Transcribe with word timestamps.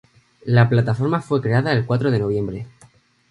La 0.45 0.67
plataforma 0.67 1.21
fue 1.21 1.41
creada 1.43 1.71
el 1.73 1.85
cuatro 1.85 2.09
de 2.09 2.17
Noviembre 2.17 2.65